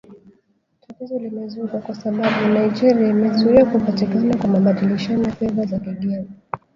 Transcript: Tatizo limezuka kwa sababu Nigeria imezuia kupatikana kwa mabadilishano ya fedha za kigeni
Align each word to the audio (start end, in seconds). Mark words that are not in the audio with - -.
Tatizo 0.87 1.19
limezuka 1.19 1.79
kwa 1.81 1.95
sababu 1.95 2.47
Nigeria 2.47 3.09
imezuia 3.09 3.65
kupatikana 3.65 4.37
kwa 4.37 4.47
mabadilishano 4.49 5.23
ya 5.23 5.31
fedha 5.31 5.65
za 5.65 5.79
kigeni 5.79 6.29